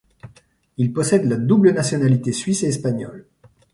[0.77, 3.27] Il possède la double nationalité suisse et espagnole.